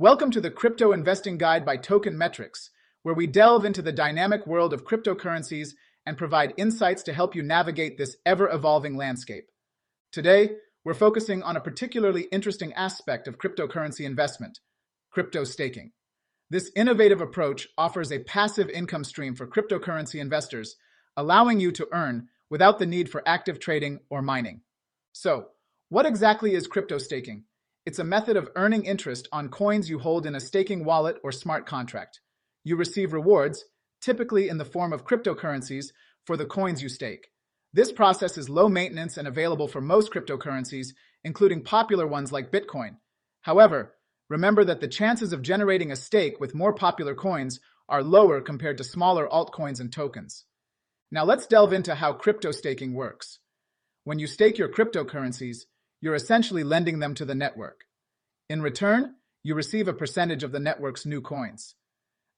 Welcome 0.00 0.30
to 0.30 0.40
the 0.40 0.52
Crypto 0.52 0.92
Investing 0.92 1.38
Guide 1.38 1.64
by 1.64 1.76
Token 1.76 2.16
Metrics, 2.16 2.70
where 3.02 3.16
we 3.16 3.26
delve 3.26 3.64
into 3.64 3.82
the 3.82 3.90
dynamic 3.90 4.46
world 4.46 4.72
of 4.72 4.84
cryptocurrencies 4.84 5.70
and 6.06 6.16
provide 6.16 6.54
insights 6.56 7.02
to 7.02 7.12
help 7.12 7.34
you 7.34 7.42
navigate 7.42 7.98
this 7.98 8.16
ever 8.24 8.48
evolving 8.48 8.96
landscape. 8.96 9.48
Today, 10.12 10.50
we're 10.84 10.94
focusing 10.94 11.42
on 11.42 11.56
a 11.56 11.60
particularly 11.60 12.28
interesting 12.30 12.72
aspect 12.74 13.26
of 13.26 13.38
cryptocurrency 13.38 14.06
investment 14.06 14.60
crypto 15.10 15.42
staking. 15.42 15.90
This 16.48 16.70
innovative 16.76 17.20
approach 17.20 17.66
offers 17.76 18.12
a 18.12 18.20
passive 18.20 18.70
income 18.70 19.02
stream 19.02 19.34
for 19.34 19.48
cryptocurrency 19.48 20.20
investors, 20.20 20.76
allowing 21.16 21.58
you 21.58 21.72
to 21.72 21.88
earn 21.90 22.28
without 22.48 22.78
the 22.78 22.86
need 22.86 23.10
for 23.10 23.26
active 23.26 23.58
trading 23.58 23.98
or 24.10 24.22
mining. 24.22 24.60
So, 25.10 25.48
what 25.88 26.06
exactly 26.06 26.54
is 26.54 26.68
crypto 26.68 26.98
staking? 26.98 27.46
It's 27.88 27.98
a 27.98 28.04
method 28.04 28.36
of 28.36 28.50
earning 28.54 28.84
interest 28.84 29.28
on 29.32 29.48
coins 29.48 29.88
you 29.88 29.98
hold 29.98 30.26
in 30.26 30.34
a 30.34 30.40
staking 30.40 30.84
wallet 30.84 31.16
or 31.24 31.32
smart 31.32 31.64
contract. 31.64 32.20
You 32.62 32.76
receive 32.76 33.14
rewards, 33.14 33.64
typically 34.02 34.50
in 34.50 34.58
the 34.58 34.66
form 34.66 34.92
of 34.92 35.06
cryptocurrencies, 35.06 35.86
for 36.26 36.36
the 36.36 36.44
coins 36.44 36.82
you 36.82 36.90
stake. 36.90 37.28
This 37.72 37.90
process 37.90 38.36
is 38.36 38.50
low 38.50 38.68
maintenance 38.68 39.16
and 39.16 39.26
available 39.26 39.68
for 39.68 39.80
most 39.80 40.12
cryptocurrencies, 40.12 40.88
including 41.24 41.64
popular 41.64 42.06
ones 42.06 42.30
like 42.30 42.52
Bitcoin. 42.52 42.96
However, 43.40 43.94
remember 44.28 44.66
that 44.66 44.82
the 44.82 44.88
chances 44.88 45.32
of 45.32 45.40
generating 45.40 45.90
a 45.90 45.96
stake 45.96 46.38
with 46.38 46.54
more 46.54 46.74
popular 46.74 47.14
coins 47.14 47.58
are 47.88 48.02
lower 48.02 48.42
compared 48.42 48.76
to 48.76 48.84
smaller 48.84 49.26
altcoins 49.26 49.80
and 49.80 49.90
tokens. 49.90 50.44
Now 51.10 51.24
let's 51.24 51.46
delve 51.46 51.72
into 51.72 51.94
how 51.94 52.12
crypto 52.12 52.50
staking 52.50 52.92
works. 52.92 53.38
When 54.04 54.18
you 54.18 54.26
stake 54.26 54.58
your 54.58 54.68
cryptocurrencies, 54.68 55.60
you're 56.00 56.14
essentially 56.14 56.64
lending 56.64 56.98
them 56.98 57.14
to 57.14 57.24
the 57.24 57.34
network. 57.34 57.84
In 58.48 58.62
return, 58.62 59.14
you 59.42 59.54
receive 59.54 59.88
a 59.88 59.92
percentage 59.92 60.42
of 60.42 60.52
the 60.52 60.60
network's 60.60 61.06
new 61.06 61.20
coins. 61.20 61.74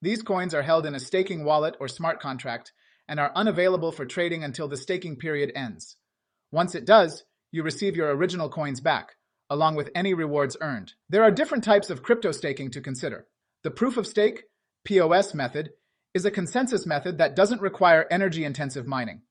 These 0.01 0.23
coins 0.23 0.53
are 0.53 0.61
held 0.63 0.85
in 0.85 0.95
a 0.95 0.99
staking 0.99 1.43
wallet 1.43 1.75
or 1.79 1.87
smart 1.87 2.19
contract 2.19 2.71
and 3.07 3.19
are 3.19 3.31
unavailable 3.35 3.91
for 3.91 4.05
trading 4.05 4.43
until 4.43 4.67
the 4.67 4.77
staking 4.77 5.17
period 5.17 5.51
ends. 5.55 5.97
Once 6.51 6.75
it 6.75 6.85
does, 6.85 7.23
you 7.51 7.63
receive 7.63 7.95
your 7.95 8.09
original 8.11 8.49
coins 8.49 8.81
back, 8.81 9.15
along 9.49 9.75
with 9.75 9.89
any 9.93 10.13
rewards 10.13 10.57
earned. 10.61 10.93
There 11.09 11.23
are 11.23 11.31
different 11.31 11.63
types 11.63 11.89
of 11.89 12.03
crypto 12.03 12.31
staking 12.31 12.71
to 12.71 12.81
consider. 12.81 13.27
The 13.63 13.71
proof 13.71 13.97
of 13.97 14.07
stake 14.07 14.43
POS 14.85 15.33
method 15.33 15.71
is 16.13 16.25
a 16.25 16.31
consensus 16.31 16.85
method 16.85 17.19
that 17.19 17.35
doesn't 17.35 17.61
require 17.61 18.07
energy 18.09 18.43
intensive 18.43 18.87
mining. 18.87 19.21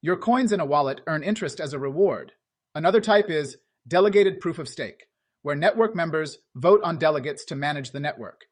Your 0.00 0.16
coins 0.16 0.52
in 0.52 0.60
a 0.60 0.66
wallet 0.66 1.00
earn 1.06 1.22
interest 1.22 1.60
as 1.60 1.72
a 1.72 1.78
reward. 1.78 2.32
Another 2.74 3.00
type 3.00 3.30
is 3.30 3.56
delegated 3.88 4.40
proof 4.40 4.58
of 4.58 4.68
stake, 4.68 5.06
where 5.42 5.56
network 5.56 5.96
members 5.96 6.38
vote 6.54 6.80
on 6.84 6.98
delegates 6.98 7.44
to 7.46 7.56
manage 7.56 7.90
the 7.90 8.00
network, 8.00 8.42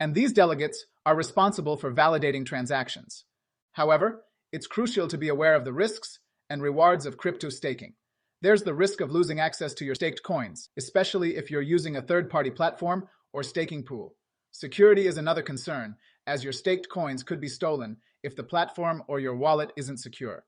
and 0.00 0.14
these 0.14 0.32
delegates 0.32 0.86
are 1.04 1.14
responsible 1.14 1.76
for 1.76 1.92
validating 1.92 2.44
transactions. 2.44 3.24
However, 3.72 4.24
it's 4.52 4.66
crucial 4.66 5.06
to 5.08 5.18
be 5.18 5.28
aware 5.28 5.54
of 5.54 5.64
the 5.64 5.72
risks 5.72 6.18
and 6.48 6.62
rewards 6.62 7.04
of 7.04 7.18
crypto 7.18 7.50
staking. 7.50 7.94
There's 8.42 8.62
the 8.62 8.74
risk 8.74 9.00
of 9.00 9.10
losing 9.10 9.40
access 9.40 9.74
to 9.74 9.84
your 9.84 9.94
staked 9.94 10.22
coins, 10.22 10.70
especially 10.78 11.36
if 11.36 11.50
you're 11.50 11.62
using 11.62 11.96
a 11.96 12.02
third 12.02 12.30
party 12.30 12.50
platform 12.50 13.06
or 13.32 13.42
staking 13.42 13.82
pool. 13.82 14.14
Security 14.52 15.06
is 15.06 15.18
another 15.18 15.42
concern, 15.42 15.96
as 16.26 16.42
your 16.42 16.52
staked 16.52 16.88
coins 16.88 17.22
could 17.22 17.40
be 17.40 17.48
stolen 17.48 17.98
if 18.22 18.34
the 18.34 18.42
platform 18.42 19.02
or 19.08 19.20
your 19.20 19.36
wallet 19.36 19.72
isn't 19.76 19.98
secure. 19.98 20.44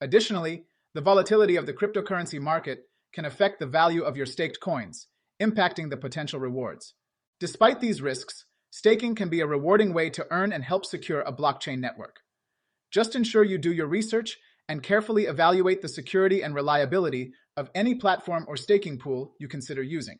Additionally, 0.00 0.64
the 0.94 1.00
volatility 1.00 1.56
of 1.56 1.66
the 1.66 1.72
cryptocurrency 1.72 2.40
market 2.40 2.89
can 3.12 3.24
affect 3.24 3.58
the 3.58 3.66
value 3.66 4.02
of 4.02 4.16
your 4.16 4.26
staked 4.26 4.60
coins, 4.60 5.06
impacting 5.40 5.90
the 5.90 5.96
potential 5.96 6.40
rewards. 6.40 6.94
Despite 7.38 7.80
these 7.80 8.02
risks, 8.02 8.44
staking 8.70 9.14
can 9.14 9.28
be 9.28 9.40
a 9.40 9.46
rewarding 9.46 9.92
way 9.92 10.10
to 10.10 10.26
earn 10.30 10.52
and 10.52 10.62
help 10.62 10.84
secure 10.84 11.22
a 11.22 11.32
blockchain 11.32 11.78
network. 11.78 12.20
Just 12.90 13.14
ensure 13.14 13.44
you 13.44 13.58
do 13.58 13.72
your 13.72 13.86
research 13.86 14.38
and 14.68 14.82
carefully 14.82 15.24
evaluate 15.24 15.82
the 15.82 15.88
security 15.88 16.42
and 16.42 16.54
reliability 16.54 17.32
of 17.56 17.70
any 17.74 17.94
platform 17.94 18.44
or 18.46 18.56
staking 18.56 18.98
pool 18.98 19.34
you 19.38 19.48
consider 19.48 19.82
using. 19.82 20.18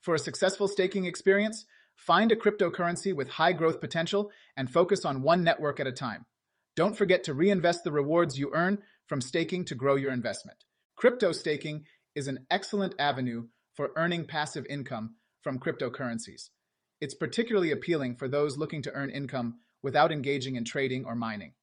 For 0.00 0.14
a 0.14 0.18
successful 0.18 0.68
staking 0.68 1.04
experience, 1.04 1.66
find 1.96 2.32
a 2.32 2.36
cryptocurrency 2.36 3.14
with 3.14 3.28
high 3.28 3.52
growth 3.52 3.80
potential 3.80 4.30
and 4.56 4.70
focus 4.70 5.04
on 5.04 5.22
one 5.22 5.42
network 5.44 5.80
at 5.80 5.86
a 5.86 5.92
time. 5.92 6.24
Don't 6.76 6.96
forget 6.96 7.24
to 7.24 7.34
reinvest 7.34 7.84
the 7.84 7.92
rewards 7.92 8.38
you 8.38 8.50
earn 8.54 8.78
from 9.06 9.20
staking 9.20 9.64
to 9.66 9.74
grow 9.74 9.96
your 9.96 10.12
investment. 10.12 10.64
Crypto 11.00 11.32
staking 11.32 11.86
is 12.14 12.28
an 12.28 12.44
excellent 12.50 12.94
avenue 12.98 13.46
for 13.72 13.92
earning 13.96 14.26
passive 14.26 14.66
income 14.68 15.14
from 15.40 15.58
cryptocurrencies. 15.58 16.50
It's 17.00 17.14
particularly 17.14 17.70
appealing 17.70 18.16
for 18.16 18.28
those 18.28 18.58
looking 18.58 18.82
to 18.82 18.92
earn 18.92 19.08
income 19.08 19.60
without 19.82 20.12
engaging 20.12 20.56
in 20.56 20.64
trading 20.66 21.06
or 21.06 21.14
mining. 21.14 21.54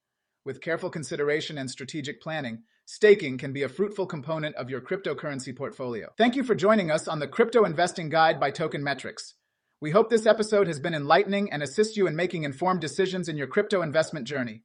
With 0.43 0.59
careful 0.59 0.89
consideration 0.89 1.59
and 1.59 1.69
strategic 1.69 2.19
planning, 2.19 2.63
staking 2.85 3.37
can 3.37 3.53
be 3.53 3.61
a 3.61 3.69
fruitful 3.69 4.07
component 4.07 4.55
of 4.55 4.71
your 4.71 4.81
cryptocurrency 4.81 5.55
portfolio. 5.55 6.09
Thank 6.17 6.35
you 6.35 6.43
for 6.43 6.55
joining 6.55 6.89
us 6.89 7.07
on 7.07 7.19
the 7.19 7.27
Crypto 7.27 7.63
Investing 7.63 8.09
Guide 8.09 8.39
by 8.39 8.49
Token 8.49 8.83
Metrics. 8.83 9.35
We 9.79 9.91
hope 9.91 10.09
this 10.09 10.25
episode 10.25 10.65
has 10.65 10.79
been 10.79 10.95
enlightening 10.95 11.51
and 11.51 11.61
assist 11.61 11.95
you 11.95 12.07
in 12.07 12.15
making 12.15 12.41
informed 12.41 12.81
decisions 12.81 13.29
in 13.29 13.37
your 13.37 13.45
crypto 13.45 13.83
investment 13.83 14.25
journey. 14.25 14.63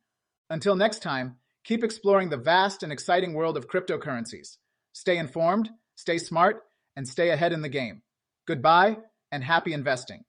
Until 0.48 0.76
next 0.76 1.02
time, 1.02 1.36
keep 1.64 1.84
exploring 1.84 2.28
the 2.28 2.36
vast 2.36 2.82
and 2.82 2.92
exciting 2.92 3.34
world 3.34 3.56
of 3.56 3.68
cryptocurrencies. 3.68 4.56
Stay 4.92 5.16
informed, 5.16 5.70
stay 5.94 6.18
smart, 6.18 6.62
and 6.96 7.08
stay 7.08 7.30
ahead 7.30 7.52
in 7.52 7.62
the 7.62 7.68
game. 7.68 8.02
Goodbye 8.46 8.98
and 9.30 9.42
happy 9.42 9.72
investing. 9.72 10.24